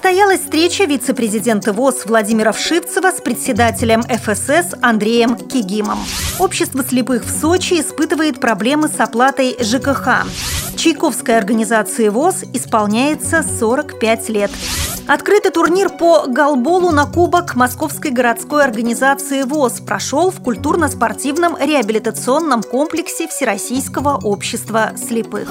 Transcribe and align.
Состоялась 0.00 0.40
встреча 0.40 0.84
вице-президента 0.84 1.74
ВОЗ 1.74 2.06
Владимира 2.06 2.52
Вшивцева 2.52 3.10
с 3.10 3.20
председателем 3.20 4.00
ФСС 4.00 4.74
Андреем 4.80 5.36
Кигимом. 5.36 5.98
Общество 6.38 6.82
слепых 6.82 7.26
в 7.26 7.30
Сочи 7.30 7.74
испытывает 7.74 8.40
проблемы 8.40 8.88
с 8.88 8.98
оплатой 8.98 9.58
ЖКХ. 9.60 10.24
Чайковской 10.74 11.36
организации 11.36 12.08
ВОЗ 12.08 12.44
исполняется 12.54 13.42
45 13.42 14.28
лет. 14.30 14.50
Открытый 15.06 15.50
турнир 15.50 15.90
по 15.90 16.24
голболу 16.26 16.92
на 16.92 17.04
кубок 17.04 17.54
Московской 17.54 18.10
городской 18.10 18.64
организации 18.64 19.42
ВОЗ 19.42 19.80
прошел 19.80 20.30
в 20.30 20.40
культурно-спортивном 20.42 21.58
реабилитационном 21.58 22.62
комплексе 22.62 23.28
Всероссийского 23.28 24.18
общества 24.24 24.92
слепых. 24.96 25.50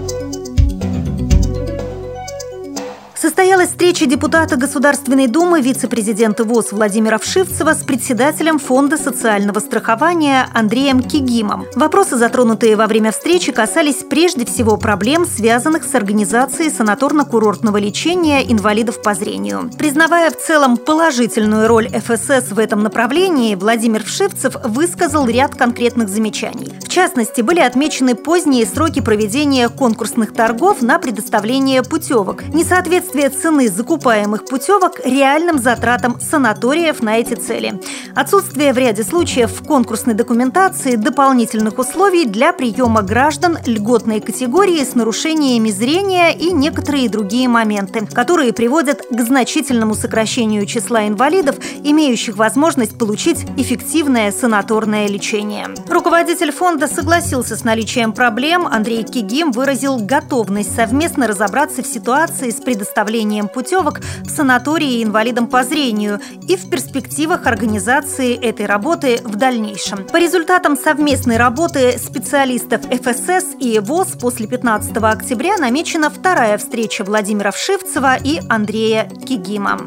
Состоялась 3.41 3.69
встреча 3.69 4.05
депутата 4.05 4.55
Государственной 4.55 5.25
Думы, 5.25 5.61
вице-президента 5.61 6.43
ВОЗ 6.43 6.73
Владимира 6.73 7.17
Вшивцева 7.17 7.73
с 7.73 7.77
председателем 7.77 8.59
Фонда 8.59 8.97
социального 8.97 9.57
страхования 9.57 10.47
Андреем 10.53 11.01
Кигимом. 11.01 11.65
Вопросы, 11.73 12.17
затронутые 12.17 12.75
во 12.75 12.85
время 12.85 13.11
встречи, 13.11 13.51
касались 13.51 14.05
прежде 14.07 14.45
всего 14.45 14.77
проблем, 14.77 15.25
связанных 15.25 15.85
с 15.85 15.95
организацией 15.95 16.69
санаторно-курортного 16.69 17.79
лечения 17.79 18.43
инвалидов 18.43 19.01
по 19.01 19.15
зрению. 19.15 19.71
Признавая 19.75 20.29
в 20.29 20.37
целом 20.37 20.77
положительную 20.77 21.67
роль 21.67 21.87
ФСС 21.87 22.51
в 22.51 22.59
этом 22.59 22.83
направлении, 22.83 23.55
Владимир 23.55 24.03
Вшивцев 24.03 24.55
высказал 24.63 25.27
ряд 25.27 25.55
конкретных 25.55 26.09
замечаний. 26.09 26.71
В 26.79 26.89
частности, 26.89 27.41
были 27.41 27.61
отмечены 27.61 28.13
поздние 28.13 28.67
сроки 28.67 29.01
проведения 29.01 29.67
конкурсных 29.67 30.31
торгов 30.31 30.83
на 30.83 30.99
предоставление 30.99 31.81
путевок, 31.81 32.43
несоответствие 32.49 33.30
цены 33.31 33.69
закупаемых 33.69 34.45
путевок 34.45 34.99
реальным 35.03 35.57
затратам 35.57 36.19
санаториев 36.19 37.01
на 37.01 37.17
эти 37.17 37.33
цели. 37.35 37.79
Отсутствие 38.15 38.73
в 38.73 38.77
ряде 38.77 39.03
случаев 39.03 39.51
в 39.51 39.65
конкурсной 39.65 40.15
документации 40.15 40.95
дополнительных 40.95 41.79
условий 41.79 42.25
для 42.25 42.51
приема 42.53 43.01
граждан 43.01 43.57
льготной 43.65 44.19
категории 44.19 44.83
с 44.83 44.95
нарушениями 44.95 45.69
зрения 45.69 46.31
и 46.31 46.51
некоторые 46.51 47.09
другие 47.09 47.47
моменты, 47.47 48.05
которые 48.05 48.53
приводят 48.53 49.01
к 49.09 49.21
значительному 49.21 49.95
сокращению 49.95 50.65
числа 50.65 51.07
инвалидов, 51.07 51.55
имеющих 51.83 52.35
возможность 52.35 52.97
получить 52.97 53.45
эффективное 53.57 54.31
санаторное 54.31 55.07
лечение. 55.07 55.67
Руководитель 55.87 56.51
фонда 56.51 56.87
согласился 56.87 57.55
с 57.55 57.63
наличием 57.63 58.11
проблем. 58.11 58.67
Андрей 58.67 59.03
Кигим 59.03 59.51
выразил 59.51 59.97
готовность 59.97 60.75
совместно 60.75 61.27
разобраться 61.27 61.81
в 61.81 61.87
ситуации 61.87 62.49
с 62.49 62.55
предоставлением 62.55 63.20
предоставлением 63.21 63.47
путевок 63.47 63.99
в 64.23 64.29
санатории 64.29 65.03
инвалидам 65.03 65.47
по 65.47 65.63
зрению 65.63 66.19
и 66.47 66.55
в 66.55 66.69
перспективах 66.69 67.45
организации 67.45 68.35
этой 68.35 68.65
работы 68.65 69.19
в 69.23 69.35
дальнейшем. 69.35 70.05
По 70.05 70.17
результатам 70.17 70.75
совместной 70.75 71.37
работы 71.37 71.97
специалистов 71.97 72.81
ФСС 72.81 73.55
и 73.59 73.79
ВОЗ 73.79 74.17
после 74.19 74.47
15 74.47 74.97
октября 74.97 75.57
намечена 75.57 76.09
вторая 76.09 76.57
встреча 76.57 77.03
Владимира 77.03 77.51
Вшивцева 77.51 78.17
и 78.23 78.41
Андрея 78.49 79.09
Кигима. 79.27 79.79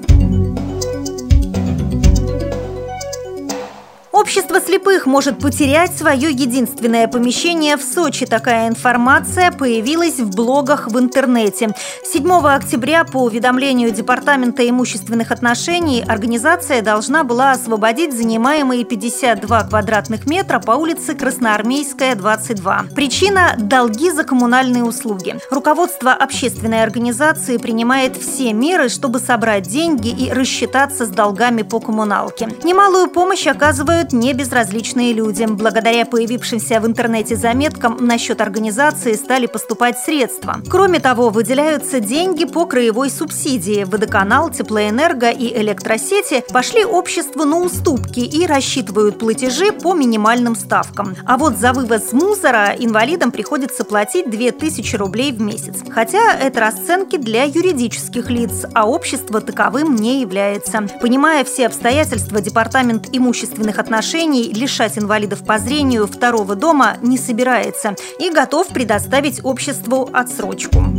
Общество 4.15 4.61
слепых 4.61 5.07
может 5.07 5.41
потерять 5.41 5.99
свое 5.99 6.31
единственное 6.31 7.09
помещение 7.09 7.77
в 7.77 7.83
Сочи. 7.83 8.27
Такая 8.27 8.69
информация 8.69 9.51
появилась 9.51 10.21
в 10.21 10.31
блогах 10.37 10.87
в 10.87 10.97
интернете. 11.01 11.75
7 12.05 12.31
октября 12.47 13.03
по 13.03 13.25
уведомлению 13.25 13.91
Департамента 13.91 14.69
имущественных 14.69 15.33
отношений 15.33 16.05
организация 16.07 16.81
должна 16.81 17.25
была 17.25 17.51
освободить 17.51 18.17
занимаемые 18.17 18.85
52 18.85 19.65
квадратных 19.65 20.27
метра 20.27 20.61
по 20.61 20.73
улице 20.73 21.17
Красноармейская, 21.17 22.15
22. 22.15 22.85
Причина– 22.95 23.57
долги 23.59 24.13
за 24.13 24.23
коммунальные 24.23 24.85
услуги. 24.85 25.41
Руководство 25.51 26.13
общественной 26.13 26.85
организации 26.85 27.57
принимает 27.57 28.17
все 28.17 28.53
меры, 28.53 28.91
чтобы 28.91 29.19
собрать 29.19 29.65
деньги 29.65 30.11
и 30.11 30.31
рассчитаться 30.33 31.05
с 31.05 31.09
долгами 31.09 31.63
по 31.63 31.81
коммуналке. 31.81 32.49
Немалую 32.63 33.11
помощь 33.11 33.49
оказывают 33.49 34.04
не 34.13 34.35
безразличные 34.35 35.13
люди. 35.13 35.47
Благодаря 35.49 36.05
появившимся 36.05 36.79
в 36.81 36.87
интернете 36.87 37.35
заметкам 37.35 37.97
насчет 38.01 38.41
организации 38.41 39.15
стали 39.15 39.47
поступать 39.47 39.99
средства. 39.99 40.61
Кроме 40.71 41.01
того, 41.01 41.31
выделяются 41.31 42.01
деньги 42.01 42.45
по 42.45 42.67
краевой 42.67 43.11
субсидии. 43.11 43.85
Водоканал, 43.85 44.51
теплоэнерго 44.51 45.31
и 45.31 45.57
электросети 45.59 46.45
пошли 46.53 46.85
обществу 46.85 47.45
на 47.45 47.59
уступки 47.59 48.21
и 48.21 48.47
рассчитывают 48.47 49.19
платежи 49.19 49.73
по 49.73 49.95
минимальным 49.95 50.55
ставкам. 50.55 51.17
А 51.27 51.37
вот 51.37 51.57
за 51.57 51.73
вывоз 51.73 52.13
мусора 52.13 52.75
инвалидам 52.79 53.33
приходится 53.33 53.85
платить 53.85 54.31
2000 54.31 54.97
рублей 54.97 55.33
в 55.33 55.41
месяц. 55.41 55.77
Хотя 55.91 56.35
это 56.35 56.61
расценки 56.61 57.17
для 57.17 57.45
юридических 57.45 58.31
лиц, 58.31 58.67
а 58.75 58.89
общество 58.89 59.41
таковым 59.41 59.97
не 59.97 60.21
является. 60.21 60.87
Понимая 61.01 61.45
все 61.45 61.67
обстоятельства, 61.67 62.41
Департамент 62.41 63.09
имущественных 63.13 63.79
отношений 63.79 63.94
отношений 63.95 64.53
лишать 64.53 64.99
инвалидов 64.99 65.45
по 65.45 65.57
зрению 65.59 66.09
второго 66.09 66.57
дома 66.57 66.97
не 67.01 67.17
собирается 67.17 67.95
и 68.19 68.29
готов 68.29 68.67
предоставить 68.69 69.45
обществу 69.45 70.11
отсрочку. 70.13 70.94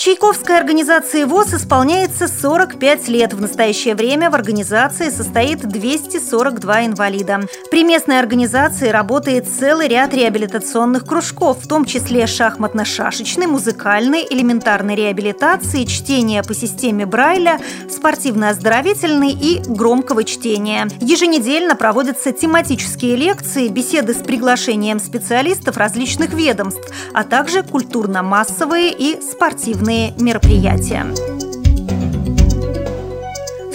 Чайковской 0.00 0.56
организации 0.56 1.24
ВОЗ 1.24 1.56
исполняется 1.56 2.26
45 2.26 3.08
лет. 3.08 3.34
В 3.34 3.40
настоящее 3.42 3.94
время 3.94 4.30
в 4.30 4.34
организации 4.34 5.10
состоит 5.10 5.60
242 5.60 6.86
инвалида. 6.86 7.40
При 7.70 7.84
местной 7.84 8.18
организации 8.18 8.88
работает 8.88 9.46
целый 9.46 9.88
ряд 9.88 10.14
реабилитационных 10.14 11.04
кружков, 11.04 11.62
в 11.62 11.68
том 11.68 11.84
числе 11.84 12.26
шахматно-шашечной, 12.26 13.46
музыкальной, 13.46 14.26
элементарной 14.30 14.94
реабилитации, 14.94 15.84
чтения 15.84 16.42
по 16.42 16.54
системе 16.54 17.04
Брайля, 17.04 17.60
спортивно-оздоровительной 17.90 19.32
и 19.32 19.60
громкого 19.66 20.24
чтения. 20.24 20.88
Еженедельно 21.02 21.76
проводятся 21.76 22.32
тематические 22.32 23.16
лекции, 23.16 23.68
беседы 23.68 24.14
с 24.14 24.22
приглашением 24.22 24.98
специалистов 24.98 25.76
различных 25.76 26.32
ведомств, 26.32 26.90
а 27.12 27.22
также 27.22 27.62
культурно-массовые 27.62 28.94
и 28.94 29.20
спортивные 29.20 29.89
разные 29.90 30.12
мероприятия 30.20 31.04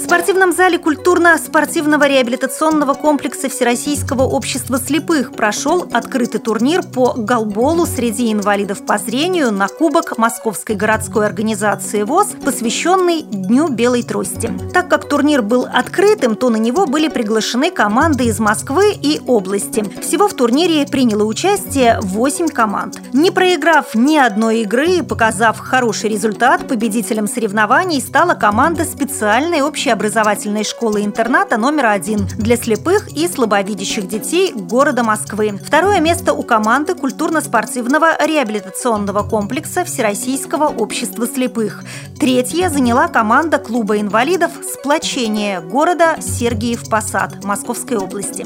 спортивном 0.05 0.53
зале 0.53 0.77
культурно-спортивного 0.77 2.07
реабилитационного 2.07 2.93
комплекса 2.93 3.49
Всероссийского 3.49 4.21
общества 4.21 4.77
слепых 4.77 5.31
прошел 5.31 5.89
открытый 5.91 6.39
турнир 6.39 6.83
по 6.83 7.13
голболу 7.17 7.88
среди 7.88 8.31
инвалидов 8.31 8.85
по 8.85 8.99
зрению 8.99 9.51
на 9.51 9.67
Кубок 9.67 10.19
Московской 10.19 10.75
городской 10.75 11.25
организации 11.25 12.03
ВОЗ, 12.03 12.35
посвященный 12.45 13.23
Дню 13.23 13.67
белой 13.67 14.03
трости. 14.03 14.51
Так 14.73 14.89
как 14.89 15.09
турнир 15.09 15.41
был 15.41 15.65
открытым, 15.65 16.35
то 16.35 16.51
на 16.51 16.57
него 16.57 16.85
были 16.85 17.07
приглашены 17.07 17.71
команды 17.71 18.25
из 18.25 18.39
Москвы 18.39 18.94
и 18.94 19.19
области. 19.25 19.83
Всего 20.01 20.27
в 20.27 20.35
турнире 20.35 20.85
приняло 20.85 21.23
участие 21.23 21.97
8 22.01 22.49
команд. 22.49 22.99
Не 23.11 23.31
проиграв 23.31 23.95
ни 23.95 24.17
одной 24.17 24.61
игры 24.61 24.97
и 24.97 25.01
показав 25.01 25.57
хороший 25.57 26.11
результат, 26.11 26.67
победителем 26.67 27.27
соревнований 27.27 27.99
стала 27.99 28.35
команда 28.35 28.85
специальной 28.85 29.61
общей 29.61 29.94
общеобразовательной 29.95 30.66
школы-интерната 30.66 31.56
номер 31.56 31.85
один 31.85 32.28
для 32.38 32.57
слепых 32.57 33.07
и 33.16 33.29
слабовидящих 33.29 34.07
детей 34.09 34.51
города 34.51 35.03
Москвы. 35.03 35.57
Второе 35.63 36.01
место 36.01 36.33
у 36.33 36.44
команды 36.44 36.95
культурно-спортивного 36.95 38.18
реабилитационного 38.25 39.24
комплекса 39.24 39.86
Всероссийского 39.86 40.68
общества 40.68 41.25
слепых. 41.25 41.83
Третье 42.19 42.69
заняла 42.69 43.07
команда 43.07 43.57
клуба 43.57 43.97
инвалидов 44.00 44.51
«Сплочение» 44.74 45.62
города 45.62 46.18
Сергиев 46.19 46.89
Посад 46.89 47.45
Московской 47.45 47.97
области. 47.97 48.45